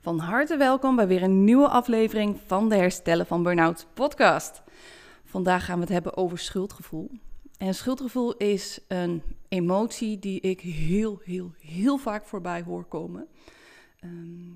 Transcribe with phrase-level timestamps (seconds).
[0.00, 4.62] Van harte welkom bij weer een nieuwe aflevering van de Herstellen van Burnout podcast.
[5.24, 7.10] Vandaag gaan we het hebben over schuldgevoel.
[7.56, 13.28] En schuldgevoel is een emotie die ik heel, heel, heel vaak voorbij hoor komen.
[14.00, 14.50] Ehm,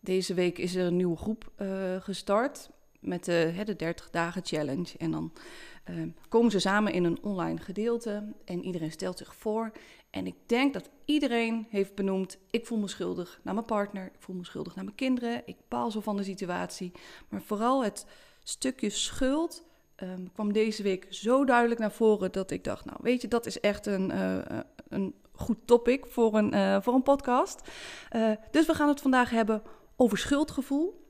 [0.00, 2.70] deze week is er een nieuwe groep uh, gestart
[3.02, 4.98] met de, de 30 dagen challenge.
[4.98, 5.32] En dan
[5.90, 9.72] uh, komen ze samen in een online gedeelte en iedereen stelt zich voor.
[10.10, 14.20] En ik denk dat iedereen heeft benoemd: ik voel me schuldig naar mijn partner, ik
[14.22, 16.92] voel me schuldig naar mijn kinderen, ik baal zo van de situatie.
[17.28, 18.06] Maar vooral het
[18.42, 19.64] stukje schuld
[19.96, 23.46] um, kwam deze week zo duidelijk naar voren dat ik dacht: nou, weet je, dat
[23.46, 24.38] is echt een, uh,
[24.88, 27.60] een goed topic voor een, uh, voor een podcast.
[28.50, 29.62] dus we gaan het vandaag hebben
[29.96, 31.06] over schuldgevoel.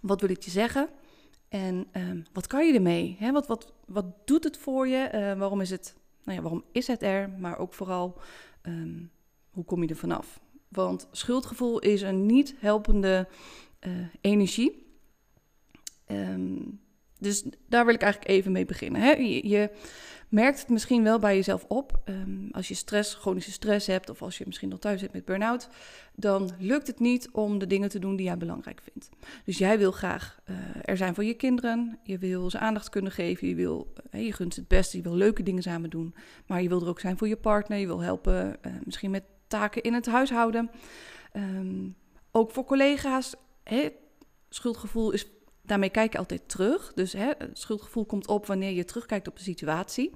[0.00, 0.88] Wat wil ik je zeggen?
[1.48, 3.16] En um, wat kan je ermee?
[3.18, 3.32] Hè?
[3.32, 5.10] Wat, wat, wat doet het voor je?
[5.14, 7.30] Uh, waarom, is het, nou ja, waarom is het er?
[7.30, 8.18] Maar ook vooral,
[8.62, 9.10] um,
[9.50, 10.40] hoe kom je er vanaf?
[10.68, 13.28] Want schuldgevoel is een niet helpende
[13.80, 14.86] uh, energie.
[16.06, 16.80] Um,
[17.20, 19.00] dus daar wil ik eigenlijk even mee beginnen.
[19.00, 19.10] Hè?
[19.12, 19.70] Je,
[20.28, 22.00] merkt het misschien wel bij jezelf op.
[22.04, 25.24] Um, als je stress, chronische stress hebt, of als je misschien nog thuis zit met
[25.24, 25.68] burn-out,
[26.14, 29.08] dan lukt het niet om de dingen te doen die jij belangrijk vindt.
[29.44, 33.12] Dus jij wil graag uh, er zijn voor je kinderen, je wil ze aandacht kunnen
[33.12, 36.14] geven, je, wil, uh, je gunt het beste, je wil leuke dingen samen doen,
[36.46, 39.24] maar je wil er ook zijn voor je partner, je wil helpen uh, misschien met
[39.46, 40.70] taken in het huishouden.
[41.36, 41.96] Um,
[42.30, 43.34] ook voor collega's,
[44.48, 45.26] schuldgevoel is
[45.70, 46.92] Daarmee kijk je altijd terug.
[46.94, 50.10] Dus hè, het schuldgevoel komt op wanneer je terugkijkt op de situatie.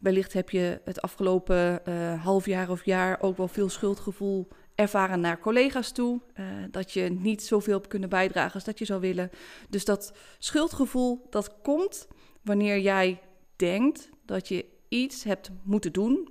[0.00, 5.20] Wellicht heb je het afgelopen uh, half jaar of jaar ook wel veel schuldgevoel ervaren
[5.20, 6.20] naar collega's toe.
[6.34, 9.30] Uh, dat je niet zoveel hebt kunnen bijdragen als dat je zou willen.
[9.68, 12.06] Dus dat schuldgevoel, dat komt
[12.42, 13.20] wanneer jij
[13.56, 16.28] denkt dat je iets hebt moeten doen,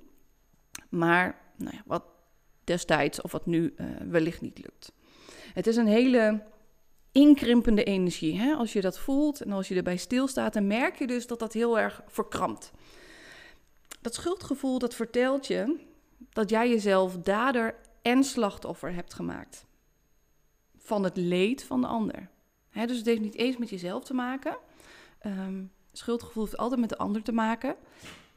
[0.90, 2.04] maar nou ja, wat
[2.64, 4.92] destijds of wat nu uh, wellicht niet lukt.
[5.54, 6.44] Het is een hele
[7.20, 8.40] inkrimpende energie.
[8.40, 8.54] Hè?
[8.54, 11.54] Als je dat voelt en als je erbij stilstaat, dan merk je dus dat dat
[11.54, 12.72] heel erg verkrampt.
[14.02, 15.80] Dat schuldgevoel dat vertelt je
[16.30, 19.66] dat jij jezelf dader en slachtoffer hebt gemaakt
[20.78, 22.30] van het leed van de ander.
[22.74, 24.58] Dus het heeft niet eens met jezelf te maken.
[25.26, 27.76] Um, schuldgevoel heeft altijd met de ander te maken,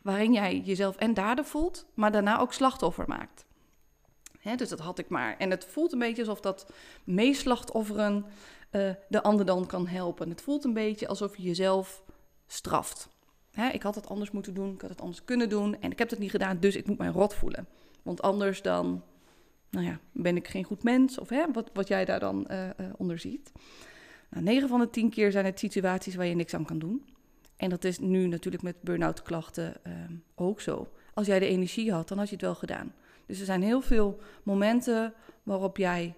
[0.02, 3.44] waarin jij jezelf en dader voelt, maar daarna ook slachtoffer maakt.
[4.42, 5.36] Hè, dus dat had ik maar.
[5.36, 6.72] En het voelt een beetje alsof dat
[7.04, 8.24] meeslachtofferen
[8.70, 10.28] uh, de ander dan kan helpen.
[10.28, 12.02] Het voelt een beetje alsof je jezelf
[12.46, 13.08] straft.
[13.50, 15.98] Hè, ik had het anders moeten doen, ik had het anders kunnen doen en ik
[15.98, 17.66] heb het niet gedaan, dus ik moet mij rot voelen.
[18.02, 19.02] Want anders dan,
[19.70, 22.64] nou ja, ben ik geen goed mens of hè, wat, wat jij daar dan uh,
[22.64, 23.52] uh, onder ziet.
[24.30, 27.04] Nou, 9 van de 10 keer zijn het situaties waar je niks aan kan doen.
[27.56, 29.92] En dat is nu natuurlijk met burn-out klachten uh,
[30.34, 30.88] ook zo.
[31.14, 32.94] Als jij de energie had, dan had je het wel gedaan.
[33.26, 36.14] Dus er zijn heel veel momenten waarop jij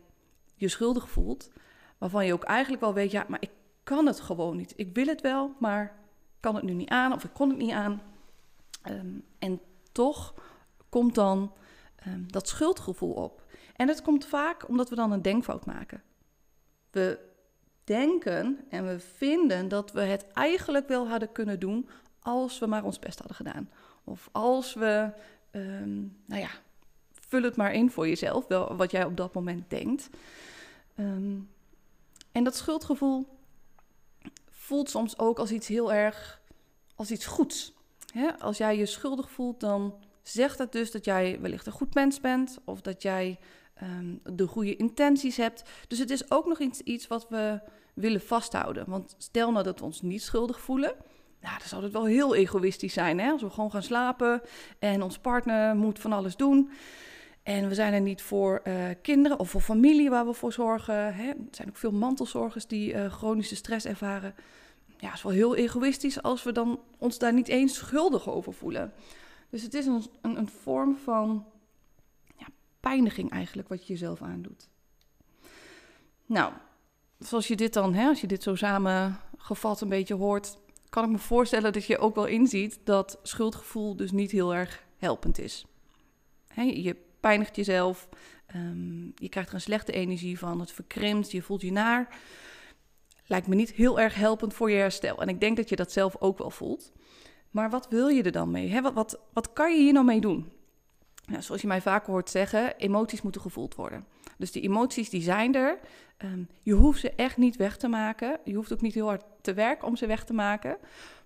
[0.54, 1.50] je schuldig voelt
[1.98, 3.50] waarvan je ook eigenlijk wel weet, ja, maar ik
[3.82, 4.72] kan het gewoon niet.
[4.76, 5.96] Ik wil het wel, maar
[6.40, 8.02] kan het nu niet aan of ik kon het niet aan.
[8.90, 9.60] Um, en
[9.92, 10.34] toch
[10.88, 11.52] komt dan
[12.06, 13.42] um, dat schuldgevoel op.
[13.76, 16.02] En dat komt vaak omdat we dan een denkfout maken.
[16.90, 17.18] We
[17.84, 21.88] denken en we vinden dat we het eigenlijk wel hadden kunnen doen
[22.20, 23.70] als we maar ons best hadden gedaan.
[24.04, 25.12] Of als we,
[25.50, 26.50] um, nou ja,
[27.34, 30.08] vul het maar in voor jezelf, wel wat jij op dat moment denkt.
[31.00, 31.50] Um,
[32.32, 33.26] en dat schuldgevoel
[34.50, 36.40] voelt soms ook als iets heel erg,
[36.94, 37.72] als iets goeds.
[38.38, 42.20] Als jij je schuldig voelt, dan zegt dat dus dat jij wellicht een goed mens
[42.20, 43.38] bent of dat jij
[43.82, 45.62] um, de goede intenties hebt.
[45.88, 47.60] Dus het is ook nog iets, iets wat we
[47.94, 48.84] willen vasthouden.
[48.86, 50.94] Want stel nou dat we ons niet schuldig voelen,
[51.40, 53.20] nou, dan zou het wel heel egoïstisch zijn.
[53.20, 53.30] Hè?
[53.30, 54.42] Als we gewoon gaan slapen
[54.78, 56.70] en ons partner moet van alles doen.
[57.44, 61.14] En we zijn er niet voor uh, kinderen of voor familie waar we voor zorgen.
[61.14, 61.28] Hè.
[61.28, 64.34] Er zijn ook veel mantelzorgers die uh, chronische stress ervaren.
[64.86, 68.52] Ja, het is wel heel egoïstisch als we dan ons daar niet eens schuldig over
[68.52, 68.92] voelen.
[69.50, 71.46] Dus het is een, een, een vorm van
[72.36, 72.46] ja,
[72.80, 74.68] pijniging eigenlijk wat je jezelf aandoet.
[76.26, 76.52] Nou,
[77.18, 80.58] zoals je dit dan, hè, als je dit zo samengevat een beetje hoort,
[80.88, 84.84] kan ik me voorstellen dat je ook wel inziet dat schuldgevoel dus niet heel erg
[84.96, 85.66] helpend is.
[86.46, 88.08] Hè, je pijnigt jezelf.
[88.54, 90.60] Um, je krijgt er een slechte energie van.
[90.60, 92.16] Het verkrimpt, je voelt je naar.
[93.26, 95.22] Lijkt me niet heel erg helpend voor je herstel.
[95.22, 96.92] En ik denk dat je dat zelf ook wel voelt.
[97.50, 98.70] Maar wat wil je er dan mee?
[98.70, 98.82] Hè?
[98.82, 100.52] Wat, wat, wat kan je hier nou mee doen?
[101.26, 104.06] Nou, zoals je mij vaak hoort zeggen, emoties moeten gevoeld worden.
[104.38, 105.78] Dus die emoties die zijn er.
[106.18, 108.38] Um, je hoeft ze echt niet weg te maken.
[108.44, 110.76] Je hoeft ook niet heel hard te werken om ze weg te maken.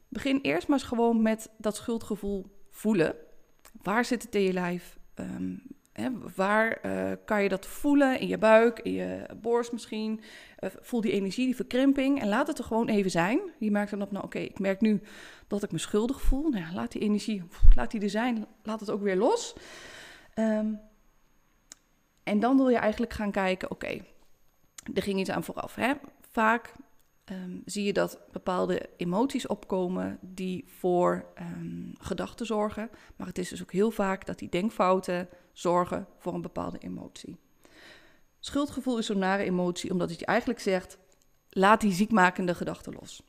[0.09, 3.15] Begin eerst maar eens gewoon met dat schuldgevoel voelen.
[3.83, 4.99] Waar zit het in je lijf?
[5.15, 5.55] Ehm,
[6.01, 8.21] hè, waar eh, kan je dat voelen?
[8.21, 10.21] In je buik, in je borst misschien.
[10.61, 12.21] Uh, voel die energie, die verkrimping.
[12.21, 13.41] En laat het er gewoon even zijn.
[13.59, 15.01] Je merkt dan op, nou oké, ik merk nu
[15.47, 16.49] dat ik me schuldig voel.
[16.49, 17.43] Nou laat die energie,
[17.75, 18.47] laat die er zijn.
[18.63, 19.55] Laat het ook weer los.
[20.35, 20.73] Ehm,
[22.23, 24.01] en dan wil je eigenlijk gaan kijken, oké,
[24.95, 25.75] er ging iets aan vooraf.
[25.75, 25.93] Hè?
[26.31, 26.73] Vaak
[27.31, 32.91] um, zie je dat bepaalde emoties opkomen die voor um, gedachten zorgen.
[33.17, 37.37] Maar het is dus ook heel vaak dat die denkfouten zorgen voor een bepaalde emotie.
[38.41, 40.99] Schuldgevoel is zo'n nare emotie omdat het je eigenlijk zegt:
[41.49, 43.23] laat die ziekmakende gedachten los.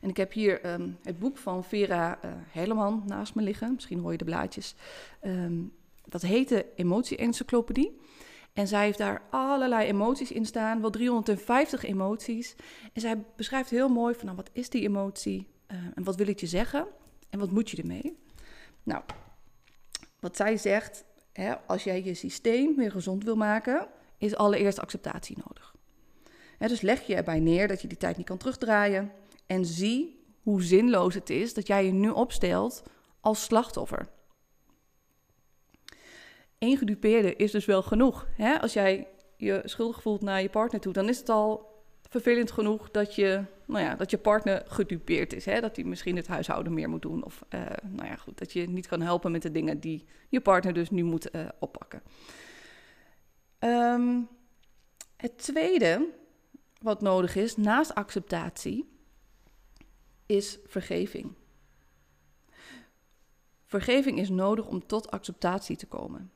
[0.00, 2.18] En ik heb hier um, het boek van Vera
[2.54, 3.74] uh, naast me liggen.
[3.74, 4.74] Misschien hoor je de blaadjes.
[5.22, 5.72] Um,
[6.04, 8.00] dat heet de Emotie-encyclopedie.
[8.56, 12.56] En zij heeft daar allerlei emoties in staan, wel 350 emoties.
[12.92, 15.48] En zij beschrijft heel mooi van, nou, wat is die emotie?
[15.68, 16.86] Uh, en wat wil het je zeggen?
[17.30, 18.18] En wat moet je ermee?
[18.82, 19.02] Nou,
[20.20, 23.88] wat zij zegt, hè, als jij je systeem weer gezond wil maken,
[24.18, 25.74] is allereerst acceptatie nodig.
[26.58, 29.12] Dus leg je erbij neer dat je die tijd niet kan terugdraaien.
[29.46, 32.82] En zie hoe zinloos het is dat jij je nu opstelt
[33.20, 34.08] als slachtoffer
[36.58, 38.26] één gedupeerde is dus wel genoeg.
[38.36, 38.60] Hè?
[38.60, 41.74] Als jij je schuldig voelt naar je partner toe, dan is het al
[42.08, 45.44] vervelend genoeg dat je, nou ja, dat je partner gedupeerd is.
[45.44, 45.60] Hè?
[45.60, 47.24] Dat hij misschien het huishouden meer moet doen.
[47.24, 50.40] Of uh, nou ja, goed, dat je niet kan helpen met de dingen die je
[50.40, 52.02] partner dus nu moet uh, oppakken.
[53.58, 54.28] Um,
[55.16, 56.08] het tweede
[56.80, 58.88] wat nodig is, naast acceptatie,
[60.26, 61.34] is vergeving.
[63.64, 66.30] Vergeving is nodig om tot acceptatie te komen.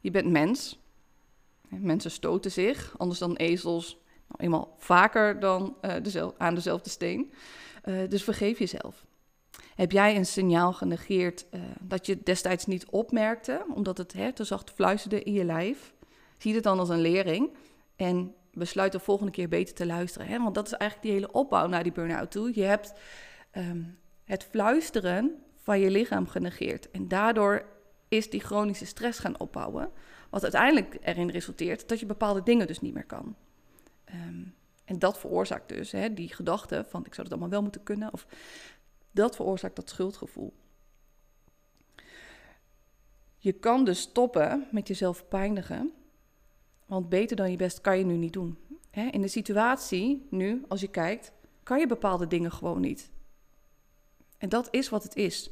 [0.00, 0.78] Je bent mens.
[1.68, 3.98] Mensen stoten zich, anders dan ezels,
[4.28, 7.32] nou, eenmaal vaker dan uh, dezel aan dezelfde steen.
[7.84, 9.06] Uh, dus vergeef jezelf.
[9.74, 14.44] Heb jij een signaal genegeerd uh, dat je destijds niet opmerkte, omdat het hè, te
[14.44, 15.94] zacht fluisterde in je lijf?
[16.38, 17.56] Zie het dan als een lering
[17.96, 20.26] en besluit de volgende keer beter te luisteren.
[20.26, 20.38] Hè?
[20.38, 22.50] Want dat is eigenlijk die hele opbouw naar die burn-out toe.
[22.54, 22.92] Je hebt
[23.56, 27.64] um, het fluisteren van je lichaam genegeerd en daardoor
[28.10, 29.90] is die chronische stress gaan opbouwen.
[30.30, 33.36] Wat uiteindelijk erin resulteert dat je bepaalde dingen dus niet meer kan.
[34.14, 34.54] Um,
[34.84, 38.12] en dat veroorzaakt dus hè, die gedachte van ik zou het allemaal wel moeten kunnen.
[38.12, 38.26] Of
[39.10, 40.52] dat veroorzaakt dat schuldgevoel.
[43.38, 45.92] Je kan dus stoppen met jezelf pijnigen.
[46.86, 48.58] Want beter dan je best kan je nu niet doen.
[48.90, 53.10] Hè, in de situatie nu, als je kijkt, kan je bepaalde dingen gewoon niet.
[54.38, 55.50] En dat is wat het is.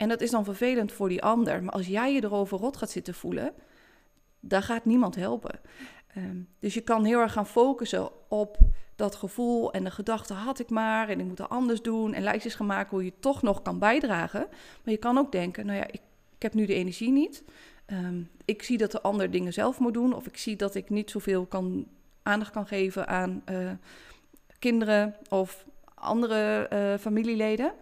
[0.00, 1.62] En dat is dan vervelend voor die ander.
[1.62, 3.52] Maar als jij je erover rot gaat zitten voelen,
[4.40, 5.60] dan gaat niemand helpen.
[6.16, 8.58] Um, dus je kan heel erg gaan focussen op
[8.96, 12.22] dat gevoel en de gedachte had ik maar en ik moet het anders doen en
[12.22, 14.46] lijstjes gaan maken hoe je toch nog kan bijdragen.
[14.84, 16.00] Maar je kan ook denken, nou ja, ik,
[16.38, 17.44] heb nu de energie niet.
[17.86, 20.90] Um, ik zie dat de ander dingen zelf moet doen of ik zie dat ik
[20.90, 21.86] niet zoveel kan,
[22.22, 23.70] aandacht kan geven aan uh,
[24.58, 25.64] kinderen of
[25.94, 27.72] andere uh, familieleden.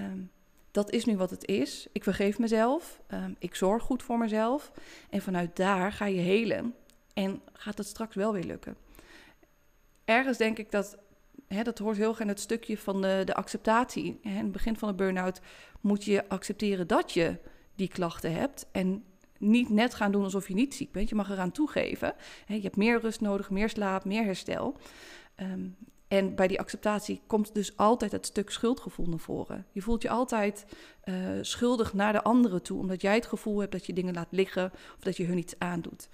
[0.00, 0.30] Um,
[0.76, 1.86] dat is nu wat het is.
[1.92, 3.00] Ik vergeef mezelf.
[3.14, 4.72] Um, ik zorg goed voor mezelf.
[5.10, 6.74] En vanuit daar ga je helen.
[7.14, 8.76] En gaat het straks wel weer lukken.
[10.04, 10.96] Ergens denk ik dat,
[11.46, 14.18] hè, dat hoort heel erg in het stukje van de, de acceptatie.
[14.22, 15.40] Hè, in het begin van de burn-out
[15.80, 17.38] moet je accepteren dat je
[17.74, 18.66] die klachten hebt.
[18.72, 19.04] En
[19.38, 21.08] niet net gaan doen alsof je niet ziek bent.
[21.08, 22.14] Je mag eraan toegeven.
[22.46, 24.76] Je hebt meer rust nodig, meer slaap, meer herstel.
[25.36, 25.76] Um,
[26.08, 29.66] en bij die acceptatie komt dus altijd het stuk schuldgevoel naar voren.
[29.72, 30.66] Je voelt je altijd
[31.04, 34.26] uh, schuldig naar de anderen toe, omdat jij het gevoel hebt dat je dingen laat
[34.30, 36.08] liggen of dat je hun iets aandoet.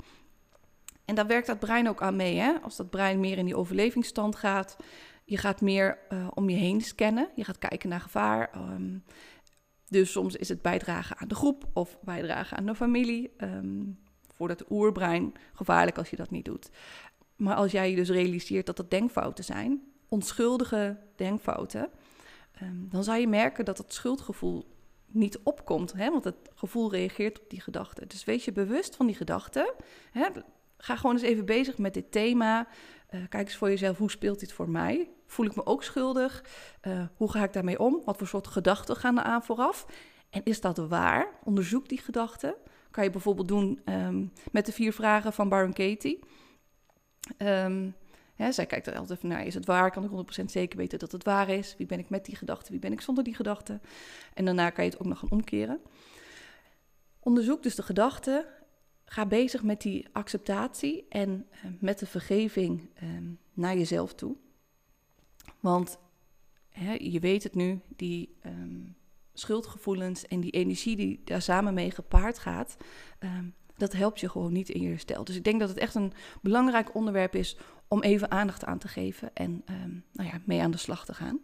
[1.05, 2.39] En daar werkt dat brein ook aan mee.
[2.39, 2.53] Hè?
[2.63, 4.77] Als dat brein meer in die overlevingsstand gaat,
[5.25, 8.51] je gaat meer uh, om je heen scannen, je gaat kijken naar gevaar.
[8.57, 9.05] Um,
[9.89, 13.33] dus soms is het bijdragen aan de groep of bijdragen aan de familie.
[13.39, 13.99] Um,
[14.33, 16.71] voor dat oerbrein gevaarlijk als je dat niet doet.
[17.43, 21.91] Maar als jij je dus realiseert dat dat denkfouten zijn, onschuldige denkfouten,
[22.63, 24.67] um, dan zal je merken dat het schuldgevoel
[25.07, 25.93] niet opkomt.
[25.93, 26.11] Hè?
[26.11, 28.07] Want het gevoel reageert op die gedachte.
[28.07, 29.75] Dus wees je bewust van die gedachten.
[30.11, 30.27] Hè?
[30.77, 32.67] Ga gewoon eens even bezig met dit thema.
[33.11, 35.11] Uh, kijk eens voor jezelf, hoe speelt dit voor mij?
[35.27, 36.45] Voel ik me ook schuldig?
[36.83, 38.03] Uh, hoe ga ik daarmee om?
[38.05, 39.87] Wat voor soort gedachten gaan er aan vooraf?
[40.31, 41.29] En is dat waar?
[41.45, 42.55] Onderzoek die gedachten.
[42.91, 46.19] Kan je bijvoorbeeld doen um, met de vier vragen van Baron Katie.
[47.39, 47.95] Um,
[48.35, 49.91] hè, zij kijkt er altijd van, nou, is het waar?
[49.91, 51.75] Kan ik 100% zeker weten dat het waar is?
[51.79, 52.71] Wie ben ik met die gedachte?
[52.71, 53.81] Wie ben ik zonder die gedachte?
[54.35, 55.81] En daarna kan je het ook nog gaan omkeren.
[57.19, 58.47] Onderzoek dus de gedachten.
[59.05, 63.09] Ga bezig met die acceptatie en uh, met de vergeving uh,
[63.53, 64.37] naar jezelf toe.
[65.61, 65.99] Want
[66.69, 68.81] hè, je weet het nu, die ehm,
[69.33, 72.77] schuldgevoelens en die energie die daar samen mee gepaard gaat,
[73.19, 73.45] ehm,
[73.83, 75.25] dat helpt je gewoon niet in je herstel.
[75.25, 76.13] Dus ik denk dat het echt een
[76.43, 77.57] belangrijk onderwerp is
[77.89, 79.65] om even aandacht aan te geven en
[80.13, 81.41] nou ja, mee aan de slag te gaan.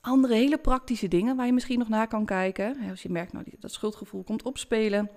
[0.00, 2.76] andere hele praktische dingen waar je misschien nog naar kan kijken.
[2.90, 5.10] Als je merkt nou, dat schuldgevoel komt opspelen.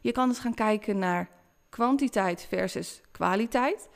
[0.00, 1.30] je kan eens gaan kijken naar
[1.68, 3.88] kwantiteit versus kwaliteit.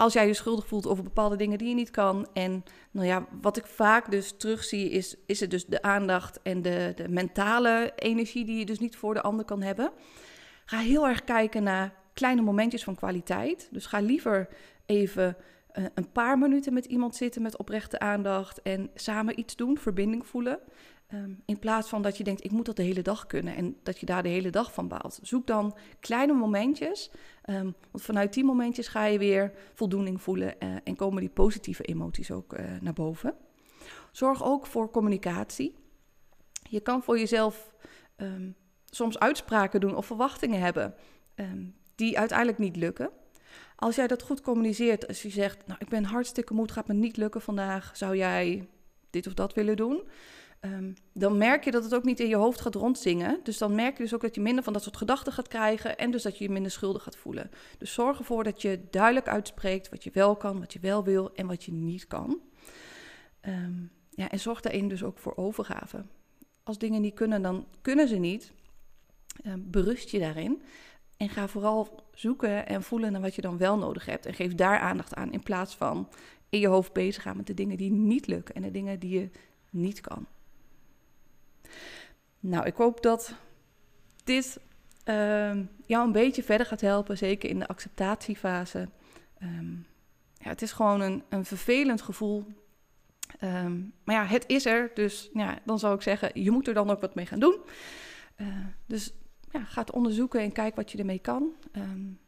[0.00, 2.28] Als jij je schuldig voelt over bepaalde dingen die je niet kan.
[2.32, 6.62] En nou ja, wat ik vaak dus terugzie, is, is het dus de aandacht en
[6.62, 9.92] de, de mentale energie die je dus niet voor de ander kan hebben.
[10.64, 13.68] Ga heel erg kijken naar kleine momentjes van kwaliteit.
[13.70, 14.48] Dus ga liever
[14.86, 15.36] even
[15.72, 20.58] een paar minuten met iemand zitten met oprechte aandacht en samen iets doen, verbinding voelen.
[21.10, 23.76] Ehm, in plaats van dat je denkt, ik moet dat de hele dag kunnen en
[23.82, 25.18] dat je daar de hele dag van baalt.
[25.22, 27.10] Zoek dan kleine momentjes,
[27.44, 31.82] um, want vanuit die momentjes ga je weer voldoening voelen uh, en komen die positieve
[31.82, 33.34] emoties ook uh, naar boven.
[34.12, 35.74] Zorg ook voor communicatie.
[36.68, 37.74] Je kan voor jezelf
[38.16, 40.94] um, soms uitspraken doen of verwachtingen hebben
[41.94, 43.10] die uiteindelijk niet lukken.
[43.80, 46.94] Als jij dat goed communiceert, als je zegt, nou ik ben hartstikke moe, gaat me
[46.94, 48.68] niet lukken vandaag, zou jij
[49.10, 50.02] dit of dat willen doen?
[50.60, 53.40] Um, dan merk je dat het ook niet in je hoofd gaat rondzingen.
[53.42, 55.98] Dus dan merk je dus ook dat je minder van dat soort gedachten gaat krijgen
[55.98, 57.50] en dus dat je je minder schuldig gaat voelen.
[57.78, 61.34] Dus zorg ervoor dat je duidelijk uitspreekt wat je wel kan, wat je wel wil
[61.34, 62.40] en wat je niet kan.
[63.48, 66.04] Um, ja, en zorg daarin dus ook voor overgave.
[66.62, 68.52] Als dingen niet kunnen, dan kunnen ze niet.
[69.46, 70.62] Um, berust je daarin.
[71.20, 74.26] En ga vooral zoeken en voelen naar wat je dan wel nodig hebt.
[74.26, 76.08] En geef daar aandacht aan in plaats van
[76.48, 79.20] in je hoofd bezig gaan met de dingen die niet lukken en de dingen die
[79.20, 79.30] je
[79.70, 80.26] niet kan.
[82.40, 83.34] Nou, ik hoop dat
[84.24, 84.60] dit
[85.04, 88.88] uh, jou een beetje verder gaat helpen, zeker in de acceptatiefase.
[89.42, 89.86] Um,
[90.34, 92.46] ja, het is gewoon een, een vervelend gevoel.
[93.40, 96.74] Um, maar ja, het is er, dus ja, dan zou ik zeggen, je moet er
[96.74, 97.58] dan ook wat mee gaan doen.
[98.36, 98.46] Uh,
[98.86, 99.12] dus
[99.50, 101.52] ja, ga onderzoeken en kijk wat je ermee kan.
[101.76, 102.18] Um,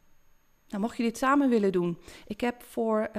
[0.67, 3.11] nou, mocht je dit samen willen doen, ik heb voor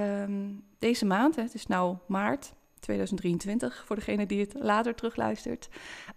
[0.78, 5.68] deze maand, hè, het is nou maart, 2023, voor degene die het later terugluistert.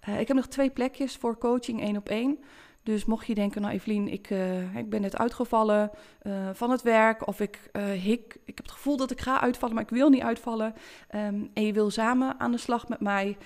[0.10, 2.40] Uh, ik heb nog twee plekjes voor coaching één op één.
[2.88, 5.92] Dus mocht je denken, nou Evelien, ik, uh, ik ben net uitgevallen
[6.24, 9.76] uh, van het werk of ik hik, ik heb het gevoel dat ik ga uitvallen,
[9.76, 10.74] maar ik wil niet uitvallen.
[11.16, 13.38] Um, en je wil samen aan de slag met mij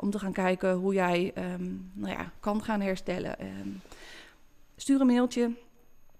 [0.00, 3.44] om te gaan kijken hoe jij um, nou ja, kan gaan herstellen.
[3.44, 3.80] Um,
[4.76, 5.50] stuur een mailtje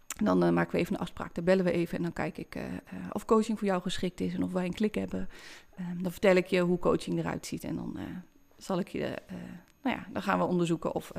[0.06, 2.56] dan maken we even een afspraak, dan bellen we even en dan kijk ik
[3.12, 5.28] of coaching voor jou geschikt is en of wij een klik hebben.
[5.76, 7.98] Ehm, dan vertel ik je hoe coaching eruit ziet en dan
[8.56, 9.14] zal ik je,
[9.82, 11.12] nou ja, dan gaan we onderzoeken of,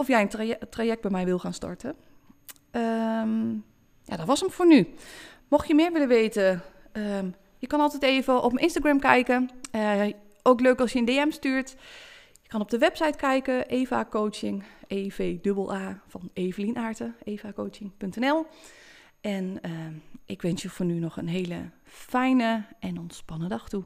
[0.00, 1.94] of jij een traje traject bij mij wil gaan starten.
[2.72, 3.64] Um,
[4.04, 4.88] ja, dat was hem voor nu.
[5.48, 9.50] Mocht je meer willen weten, um, je kan altijd even op mijn Instagram kijken.
[10.42, 11.76] ook leuk als je een DM stuurt.
[12.42, 14.64] Je kan op de website kijken, Eva Coaching.
[14.86, 18.46] EVA van Evelien Aarten, evacoaching.nl.
[19.20, 19.70] En uh,
[20.24, 23.84] ik wens je voor nu nog een hele fijne en ontspannen dag toe.